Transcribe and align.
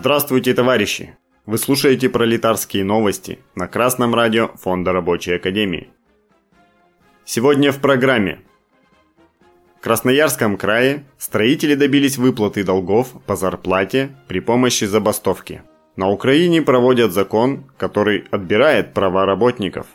Здравствуйте, 0.00 0.54
товарищи! 0.54 1.16
Вы 1.44 1.58
слушаете 1.58 2.08
пролетарские 2.08 2.84
новости 2.84 3.40
на 3.56 3.66
Красном 3.66 4.14
радио 4.14 4.52
Фонда 4.62 4.92
Рабочей 4.92 5.32
Академии. 5.32 5.88
Сегодня 7.24 7.72
в 7.72 7.80
программе. 7.80 8.38
В 9.76 9.82
Красноярском 9.82 10.56
крае 10.56 11.04
строители 11.18 11.74
добились 11.74 12.16
выплаты 12.16 12.62
долгов 12.62 13.08
по 13.26 13.34
зарплате 13.34 14.10
при 14.28 14.38
помощи 14.38 14.84
забастовки. 14.84 15.62
На 15.96 16.08
Украине 16.08 16.62
проводят 16.62 17.10
закон, 17.10 17.64
который 17.76 18.24
отбирает 18.30 18.94
права 18.94 19.26
работников. 19.26 19.88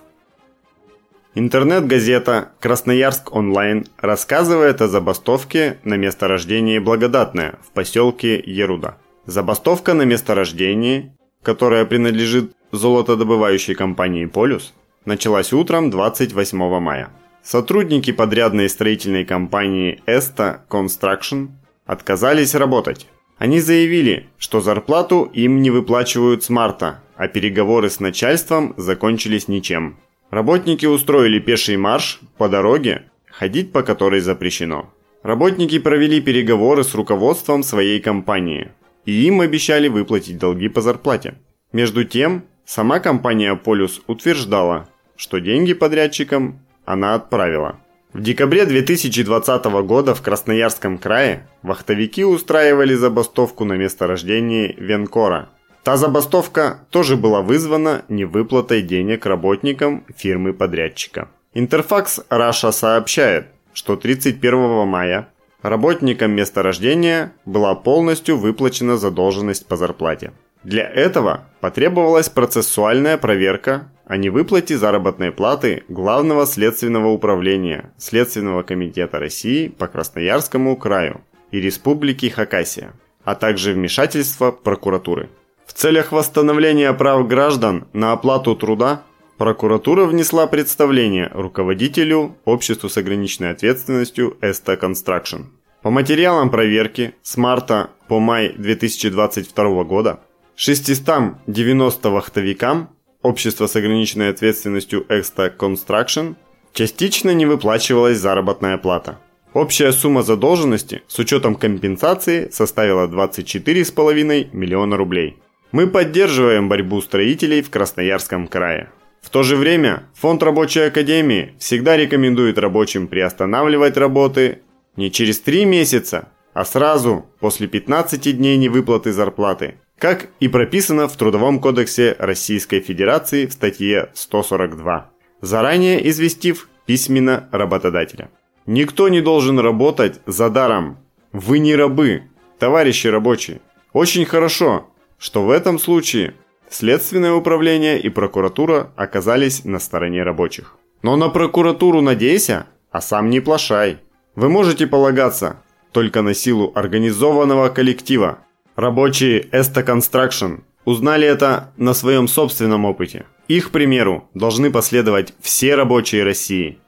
Интернет-газета 1.33 2.51
«Красноярск 2.59 3.33
онлайн» 3.33 3.85
рассказывает 3.97 4.81
о 4.81 4.89
забастовке 4.89 5.77
на 5.85 5.93
месторождении 5.93 6.77
Благодатное 6.79 7.55
в 7.65 7.71
поселке 7.71 8.37
Еруда. 8.45 8.97
Забастовка 9.25 9.93
на 9.93 10.01
месторождении, 10.03 11.13
которая 11.43 11.85
принадлежит 11.85 12.51
золотодобывающей 12.73 13.73
компании 13.73 14.25
«Полюс», 14.25 14.73
началась 15.05 15.53
утром 15.53 15.89
28 15.89 16.79
мая. 16.79 17.09
Сотрудники 17.41 18.11
подрядной 18.11 18.67
строительной 18.67 19.23
компании 19.23 20.01
«Эста 20.05 20.65
Construction» 20.69 21.51
отказались 21.85 22.53
работать. 22.53 23.07
Они 23.37 23.61
заявили, 23.61 24.27
что 24.37 24.59
зарплату 24.59 25.29
им 25.33 25.61
не 25.61 25.71
выплачивают 25.71 26.43
с 26.43 26.49
марта, 26.49 27.01
а 27.15 27.29
переговоры 27.29 27.89
с 27.89 28.01
начальством 28.01 28.73
закончились 28.75 29.47
ничем. 29.47 29.97
Работники 30.31 30.85
устроили 30.85 31.39
пеший 31.39 31.77
марш 31.77 32.19
по 32.37 32.49
дороге, 32.49 33.05
ходить 33.29 33.71
по 33.71 33.83
которой 33.83 34.19
запрещено. 34.19 34.89
Работники 35.21 35.79
провели 35.79 36.19
переговоры 36.19 36.83
с 36.83 36.93
руководством 36.93 37.63
своей 37.63 38.01
компании, 38.01 38.71
и 39.05 39.27
им 39.27 39.41
обещали 39.41 39.87
выплатить 39.87 40.37
долги 40.37 40.69
по 40.69 40.81
зарплате. 40.81 41.35
Между 41.71 42.03
тем, 42.03 42.43
сама 42.65 42.99
компания 42.99 43.55
«Полюс» 43.55 44.01
утверждала, 44.07 44.89
что 45.15 45.39
деньги 45.39 45.73
подрядчикам 45.73 46.59
она 46.85 47.15
отправила. 47.15 47.79
В 48.13 48.21
декабре 48.21 48.65
2020 48.65 49.65
года 49.85 50.13
в 50.13 50.21
Красноярском 50.21 50.97
крае 50.97 51.47
вахтовики 51.63 52.23
устраивали 52.23 52.93
забастовку 52.93 53.65
на 53.65 53.73
месторождении 53.73 54.75
Венкора– 54.77 55.49
Та 55.83 55.97
забастовка 55.97 56.79
тоже 56.89 57.17
была 57.17 57.41
вызвана 57.41 58.05
невыплатой 58.07 58.81
денег 58.81 59.25
работникам 59.25 60.05
фирмы-подрядчика. 60.15 61.27
Интерфакс 61.53 62.21
Раша 62.29 62.71
сообщает, 62.71 63.47
что 63.73 63.97
31 63.97 64.87
мая 64.87 65.27
работникам 65.63 66.31
месторождения 66.31 67.33
была 67.45 67.73
полностью 67.73 68.37
выплачена 68.37 68.97
задолженность 68.97 69.65
по 69.65 69.75
зарплате. 69.75 70.31
Для 70.63 70.87
этого 70.87 71.45
потребовалась 71.59 72.29
процессуальная 72.29 73.17
проверка 73.17 73.89
о 74.05 74.17
невыплате 74.17 74.77
заработной 74.77 75.31
платы 75.31 75.83
Главного 75.89 76.45
следственного 76.45 77.07
управления 77.07 77.93
Следственного 77.97 78.63
комитета 78.63 79.19
России 79.19 79.67
по 79.69 79.87
Красноярскому 79.87 80.75
краю 80.77 81.21
и 81.51 81.59
Республики 81.59 82.27
Хакасия, 82.27 82.93
а 83.23 83.35
также 83.35 83.73
вмешательство 83.73 84.51
прокуратуры. 84.51 85.29
В 85.65 85.73
целях 85.73 86.11
восстановления 86.11 86.93
прав 86.93 87.27
граждан 87.27 87.87
на 87.93 88.11
оплату 88.11 88.55
труда 88.55 89.03
прокуратура 89.43 90.05
внесла 90.05 90.47
представление 90.47 91.29
руководителю 91.33 92.37
обществу 92.45 92.87
с 92.87 92.95
ограниченной 92.95 93.49
ответственностью 93.49 94.37
Эста 94.39 94.75
Construction. 94.75 95.47
По 95.81 95.89
материалам 95.89 96.49
проверки 96.49 97.15
с 97.23 97.35
марта 97.35 97.89
по 98.07 98.21
май 98.21 98.53
2022 98.57 99.83
года 99.83 100.21
690 100.55 102.09
вахтовикам 102.09 102.87
общества 103.21 103.67
с 103.67 103.75
ограниченной 103.75 104.29
ответственностью 104.29 105.05
Эста 105.09 105.47
Construction 105.47 106.35
частично 106.71 107.31
не 107.31 107.45
выплачивалась 107.45 108.19
заработная 108.19 108.77
плата. 108.77 109.19
Общая 109.53 109.91
сумма 109.91 110.23
задолженности 110.23 111.01
с 111.07 111.19
учетом 111.19 111.55
компенсации 111.55 112.47
составила 112.49 113.07
24,5 113.07 114.55
миллиона 114.55 114.95
рублей. 114.95 115.35
Мы 115.73 115.87
поддерживаем 115.87 116.69
борьбу 116.69 117.01
строителей 117.01 117.61
в 117.61 117.69
Красноярском 117.69 118.47
крае. 118.47 118.89
В 119.23 119.29
то 119.29 119.41
же 119.41 119.55
время 119.55 120.03
Фонд 120.15 120.43
Рабочей 120.43 120.81
Академии 120.81 121.55
всегда 121.57 121.95
рекомендует 121.97 122.57
рабочим 122.57 123.07
приостанавливать 123.07 123.97
работы 123.97 124.59
не 124.97 125.09
через 125.11 125.39
3 125.39 125.65
месяца, 125.65 126.27
а 126.53 126.65
сразу 126.65 127.25
после 127.39 127.67
15 127.67 128.37
дней 128.37 128.57
невыплаты 128.57 129.13
зарплаты, 129.13 129.79
как 129.97 130.27
и 130.41 130.49
прописано 130.49 131.07
в 131.07 131.15
Трудовом 131.15 131.59
кодексе 131.59 132.15
Российской 132.19 132.81
Федерации 132.81 133.45
в 133.45 133.53
статье 133.53 134.11
142, 134.13 135.09
заранее 135.41 136.07
известив 136.09 136.67
письменно 136.85 137.47
работодателя. 137.51 138.29
Никто 138.65 139.07
не 139.07 139.21
должен 139.21 139.57
работать 139.57 140.19
за 140.25 140.49
даром. 140.49 140.97
Вы 141.31 141.59
не 141.59 141.75
рабы, 141.75 142.23
товарищи 142.59 143.07
рабочие. 143.07 143.61
Очень 143.93 144.25
хорошо, 144.25 144.89
что 145.17 145.43
в 145.43 145.49
этом 145.49 145.79
случае 145.79 146.35
Следственное 146.73 147.33
управление 147.33 147.99
и 147.99 148.09
прокуратура 148.09 148.89
оказались 148.95 149.63
на 149.63 149.77
стороне 149.77 150.23
рабочих. 150.23 150.75
Но 151.03 151.15
на 151.15 151.29
прокуратуру 151.29 152.01
надейся, 152.01 152.65
а 152.89 152.99
сам 152.99 153.29
не 153.29 153.41
плашай. 153.41 153.99
Вы 154.35 154.49
можете 154.49 154.87
полагаться 154.87 155.57
только 155.91 156.23
на 156.23 156.33
силу 156.33 156.71
организованного 156.73 157.69
коллектива. 157.69 158.39
Рабочие 158.75 159.43
Esta 159.51 159.85
Construction 159.85 160.61
узнали 160.83 161.27
это 161.27 161.71
на 161.77 161.93
своем 161.93 162.27
собственном 162.27 162.85
опыте. 162.85 163.27
Их 163.47 163.69
примеру 163.69 164.27
должны 164.33 164.71
последовать 164.71 165.35
все 165.41 165.75
рабочие 165.75 166.23
России. 166.23 166.79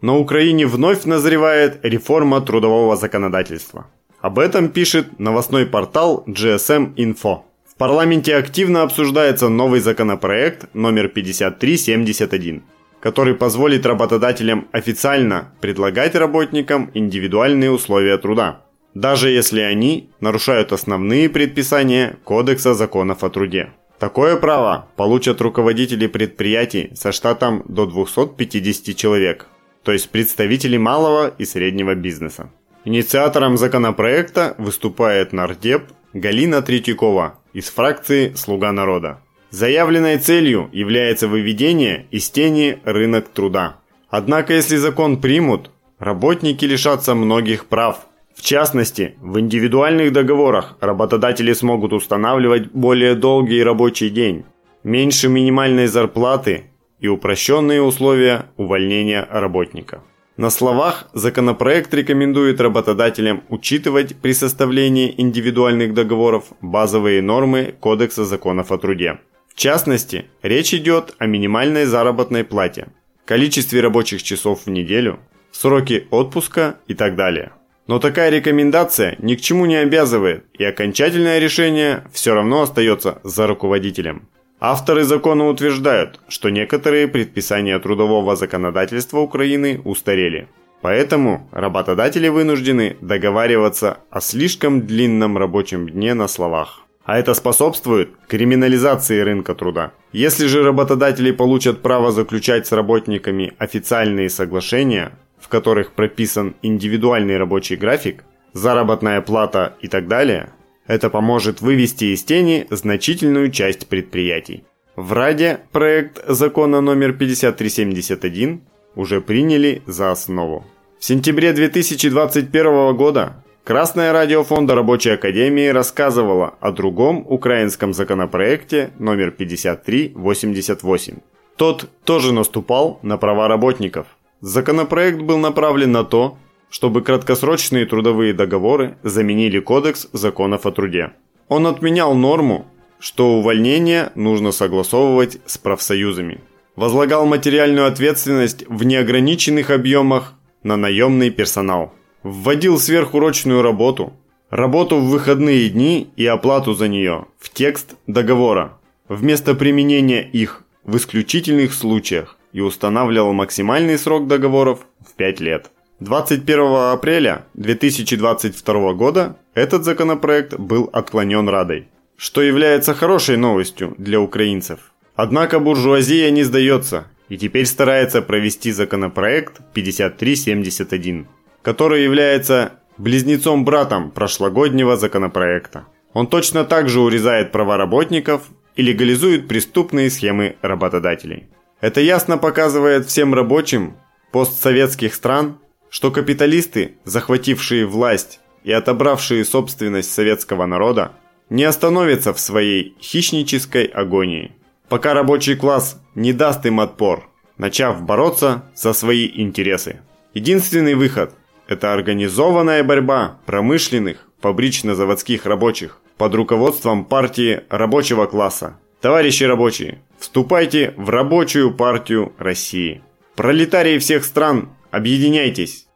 На 0.00 0.16
Украине 0.16 0.66
вновь 0.66 1.04
назревает 1.04 1.78
реформа 1.84 2.40
трудового 2.40 2.96
законодательства. 2.96 3.86
Об 4.20 4.40
этом 4.40 4.68
пишет 4.68 5.20
новостной 5.20 5.64
портал 5.64 6.24
GSM 6.26 6.96
Info. 6.96 7.42
Парламенте 7.78 8.34
активно 8.34 8.82
обсуждается 8.82 9.48
новый 9.48 9.78
законопроект 9.78 10.74
номер 10.74 11.06
5371, 11.08 12.64
который 12.98 13.34
позволит 13.36 13.86
работодателям 13.86 14.66
официально 14.72 15.52
предлагать 15.60 16.16
работникам 16.16 16.90
индивидуальные 16.94 17.70
условия 17.70 18.18
труда, 18.18 18.62
даже 18.94 19.30
если 19.30 19.60
они 19.60 20.10
нарушают 20.20 20.72
основные 20.72 21.28
предписания 21.28 22.16
Кодекса 22.24 22.74
законов 22.74 23.22
о 23.22 23.30
труде. 23.30 23.70
Такое 24.00 24.36
право 24.36 24.88
получат 24.96 25.40
руководители 25.40 26.08
предприятий 26.08 26.90
со 26.96 27.12
штатом 27.12 27.62
до 27.68 27.86
250 27.86 28.96
человек, 28.96 29.46
то 29.84 29.92
есть 29.92 30.10
представители 30.10 30.78
малого 30.78 31.28
и 31.28 31.44
среднего 31.44 31.94
бизнеса. 31.94 32.50
Инициатором 32.84 33.56
законопроекта 33.56 34.56
выступает 34.58 35.32
нардеп 35.32 35.84
Галина 36.12 36.62
Третьякова 36.62 37.37
из 37.52 37.70
фракции 37.70 38.32
«Слуга 38.34 38.72
народа». 38.72 39.20
Заявленной 39.50 40.18
целью 40.18 40.68
является 40.72 41.26
выведение 41.26 42.06
из 42.10 42.28
тени 42.30 42.78
рынок 42.84 43.28
труда. 43.28 43.76
Однако, 44.10 44.52
если 44.52 44.76
закон 44.76 45.20
примут, 45.20 45.70
работники 45.98 46.64
лишатся 46.64 47.14
многих 47.14 47.66
прав. 47.66 48.06
В 48.34 48.42
частности, 48.42 49.16
в 49.20 49.40
индивидуальных 49.40 50.12
договорах 50.12 50.76
работодатели 50.80 51.52
смогут 51.52 51.92
устанавливать 51.92 52.70
более 52.72 53.14
долгий 53.14 53.62
рабочий 53.62 54.10
день, 54.10 54.44
меньше 54.84 55.28
минимальной 55.28 55.86
зарплаты 55.86 56.64
и 57.00 57.08
упрощенные 57.08 57.82
условия 57.82 58.46
увольнения 58.56 59.26
работника. 59.30 60.02
На 60.38 60.50
словах 60.50 61.08
законопроект 61.14 61.92
рекомендует 61.92 62.60
работодателям 62.60 63.42
учитывать 63.48 64.14
при 64.14 64.32
составлении 64.32 65.12
индивидуальных 65.18 65.94
договоров 65.94 66.44
базовые 66.60 67.20
нормы 67.22 67.74
Кодекса 67.80 68.24
законов 68.24 68.70
о 68.70 68.78
труде. 68.78 69.18
В 69.48 69.56
частности, 69.56 70.26
речь 70.44 70.72
идет 70.72 71.16
о 71.18 71.26
минимальной 71.26 71.86
заработной 71.86 72.44
плате, 72.44 72.86
количестве 73.24 73.80
рабочих 73.80 74.22
часов 74.22 74.66
в 74.66 74.70
неделю, 74.70 75.18
сроки 75.50 76.06
отпуска 76.12 76.76
и 76.86 76.94
так 76.94 77.16
далее. 77.16 77.50
Но 77.88 77.98
такая 77.98 78.30
рекомендация 78.30 79.16
ни 79.18 79.34
к 79.34 79.40
чему 79.40 79.66
не 79.66 79.74
обязывает, 79.74 80.44
и 80.56 80.62
окончательное 80.62 81.40
решение 81.40 82.04
все 82.12 82.32
равно 82.32 82.62
остается 82.62 83.20
за 83.24 83.48
руководителем. 83.48 84.28
Авторы 84.60 85.04
закона 85.04 85.48
утверждают, 85.48 86.18
что 86.28 86.50
некоторые 86.50 87.06
предписания 87.06 87.78
трудового 87.78 88.34
законодательства 88.34 89.18
Украины 89.18 89.80
устарели. 89.84 90.48
Поэтому 90.80 91.48
работодатели 91.52 92.28
вынуждены 92.28 92.96
договариваться 93.00 93.98
о 94.10 94.20
слишком 94.20 94.86
длинном 94.86 95.38
рабочем 95.38 95.88
дне 95.88 96.14
на 96.14 96.26
словах. 96.26 96.82
А 97.04 97.18
это 97.18 97.34
способствует 97.34 98.10
криминализации 98.26 99.20
рынка 99.20 99.54
труда. 99.54 99.92
Если 100.12 100.46
же 100.46 100.62
работодатели 100.64 101.30
получат 101.30 101.80
право 101.80 102.10
заключать 102.10 102.66
с 102.66 102.72
работниками 102.72 103.54
официальные 103.58 104.28
соглашения, 104.28 105.12
в 105.40 105.48
которых 105.48 105.92
прописан 105.92 106.56
индивидуальный 106.62 107.38
рабочий 107.38 107.76
график, 107.76 108.24
заработная 108.52 109.20
плата 109.20 109.74
и 109.80 109.86
так 109.86 110.08
далее– 110.08 110.50
Это 110.88 111.10
поможет 111.10 111.60
вывести 111.60 112.06
из 112.06 112.24
тени 112.24 112.66
значительную 112.70 113.52
часть 113.52 113.86
предприятий. 113.86 114.64
В 114.96 115.12
Раде 115.12 115.60
проект 115.70 116.26
закона 116.26 116.80
номер 116.80 117.12
5371 117.12 118.62
уже 118.96 119.20
приняли 119.20 119.82
за 119.86 120.10
основу. 120.10 120.64
В 120.98 121.04
сентябре 121.04 121.52
2021 121.52 122.96
года 122.96 123.44
Красное 123.68 124.12
радио 124.14 124.44
Фонда 124.44 124.74
Рабочей 124.74 125.10
Академии 125.10 125.68
рассказывало 125.68 126.54
о 126.58 126.72
другом 126.72 127.22
украинском 127.28 127.92
законопроекте 127.92 128.92
номер 128.98 129.30
5388. 129.30 131.18
Тот 131.56 131.90
тоже 132.04 132.32
наступал 132.32 132.98
на 133.02 133.18
права 133.18 133.46
работников. 133.46 134.06
Законопроект 134.40 135.20
был 135.20 135.36
направлен 135.36 135.92
на 135.92 136.04
то, 136.04 136.38
чтобы 136.70 137.02
краткосрочные 137.02 137.86
трудовые 137.86 138.32
договоры 138.32 138.96
заменили 139.02 139.58
Кодекс 139.60 140.08
законов 140.12 140.66
о 140.66 140.72
труде. 140.72 141.12
Он 141.48 141.66
отменял 141.66 142.14
норму, 142.14 142.66
что 142.98 143.38
увольнение 143.38 144.10
нужно 144.14 144.52
согласовывать 144.52 145.38
с 145.46 145.56
профсоюзами. 145.58 146.40
Возлагал 146.76 147.26
материальную 147.26 147.86
ответственность 147.86 148.64
в 148.68 148.84
неограниченных 148.84 149.70
объемах 149.70 150.34
на 150.62 150.76
наемный 150.76 151.30
персонал. 151.30 151.94
Вводил 152.22 152.78
сверхурочную 152.78 153.62
работу, 153.62 154.12
работу 154.50 154.96
в 154.96 155.08
выходные 155.08 155.68
дни 155.68 156.10
и 156.16 156.26
оплату 156.26 156.74
за 156.74 156.88
нее 156.88 157.26
в 157.38 157.50
текст 157.50 157.94
договора, 158.06 158.78
вместо 159.08 159.54
применения 159.54 160.22
их 160.22 160.64
в 160.84 160.96
исключительных 160.96 161.72
случаях 161.72 162.36
и 162.52 162.60
устанавливал 162.60 163.32
максимальный 163.32 163.98
срок 163.98 164.26
договоров 164.26 164.86
в 165.06 165.14
5 165.14 165.40
лет. 165.40 165.70
21 166.00 166.92
апреля 166.92 167.46
2022 167.54 168.92
года 168.92 169.36
этот 169.54 169.82
законопроект 169.84 170.54
был 170.54 170.88
отклонен 170.92 171.48
Радой, 171.48 171.88
что 172.16 172.40
является 172.40 172.94
хорошей 172.94 173.36
новостью 173.36 173.96
для 173.98 174.20
украинцев. 174.20 174.92
Однако 175.16 175.58
буржуазия 175.58 176.30
не 176.30 176.44
сдается 176.44 177.08
и 177.28 177.36
теперь 177.36 177.66
старается 177.66 178.22
провести 178.22 178.70
законопроект 178.70 179.60
5371, 179.74 181.26
который 181.62 182.04
является 182.04 182.74
близнецом-братом 182.96 184.12
прошлогоднего 184.12 184.96
законопроекта. 184.96 185.84
Он 186.12 186.28
точно 186.28 186.64
так 186.64 186.88
же 186.88 187.00
урезает 187.00 187.50
права 187.50 187.76
работников 187.76 188.42
и 188.76 188.82
легализует 188.82 189.48
преступные 189.48 190.10
схемы 190.10 190.54
работодателей. 190.62 191.48
Это 191.80 192.00
ясно 192.00 192.38
показывает 192.38 193.06
всем 193.06 193.34
рабочим 193.34 193.96
постсоветских 194.30 195.12
стран, 195.14 195.58
что 195.90 196.10
капиталисты, 196.10 196.96
захватившие 197.04 197.86
власть 197.86 198.40
и 198.64 198.72
отобравшие 198.72 199.44
собственность 199.44 200.12
советского 200.12 200.66
народа, 200.66 201.12
не 201.50 201.64
остановятся 201.64 202.34
в 202.34 202.40
своей 202.40 202.94
хищнической 203.00 203.84
агонии, 203.84 204.52
пока 204.88 205.14
рабочий 205.14 205.56
класс 205.56 206.00
не 206.14 206.32
даст 206.32 206.66
им 206.66 206.80
отпор, 206.80 207.28
начав 207.56 208.02
бороться 208.02 208.64
за 208.74 208.92
свои 208.92 209.30
интересы. 209.32 210.00
Единственный 210.34 210.94
выход– 210.94 211.34
это 211.68 211.92
организованная 211.92 212.84
борьба 212.84 213.38
промышленных, 213.46 214.26
фабрично-заводских 214.40 215.46
рабочих 215.46 216.00
под 216.16 216.34
руководством 216.34 217.04
партии 217.04 217.62
рабочего 217.70 218.26
класса. 218.26 218.78
Товарищи 219.00 219.44
рабочие, 219.44 220.02
вступайте 220.18 220.92
в 220.96 221.08
рабочую 221.10 221.72
партию 221.72 222.32
России. 222.38 223.02
Пролетарии 223.36 223.98
всех 223.98 224.24
стран 224.24 224.70
Объединяйтесь! 224.90 225.86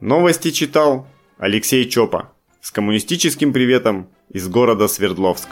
Новости 0.00 0.50
читал 0.50 1.06
Алексей 1.38 1.88
Чопа 1.88 2.32
с 2.60 2.72
коммунистическим 2.72 3.52
приветом 3.52 4.08
из 4.28 4.48
города 4.48 4.88
Свердловск. 4.88 5.48